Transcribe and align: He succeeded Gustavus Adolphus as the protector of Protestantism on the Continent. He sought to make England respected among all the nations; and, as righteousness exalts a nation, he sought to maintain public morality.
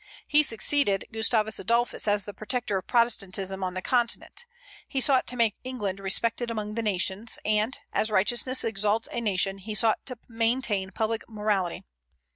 He 0.25 0.41
succeeded 0.41 1.05
Gustavus 1.13 1.59
Adolphus 1.59 2.07
as 2.07 2.25
the 2.25 2.33
protector 2.33 2.75
of 2.75 2.87
Protestantism 2.87 3.63
on 3.63 3.75
the 3.75 3.83
Continent. 3.83 4.47
He 4.87 4.99
sought 4.99 5.27
to 5.27 5.35
make 5.35 5.59
England 5.63 5.99
respected 5.99 6.49
among 6.49 6.69
all 6.69 6.73
the 6.73 6.81
nations; 6.81 7.37
and, 7.45 7.77
as 7.93 8.09
righteousness 8.09 8.63
exalts 8.63 9.07
a 9.11 9.21
nation, 9.21 9.59
he 9.59 9.75
sought 9.75 10.03
to 10.07 10.17
maintain 10.27 10.89
public 10.89 11.29
morality. 11.29 11.83